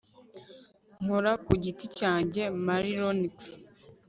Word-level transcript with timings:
Nkora 1.03 1.31
ku 1.45 1.51
giti 1.63 1.85
cyanjye 1.97 2.41
MarlonX 2.65 3.35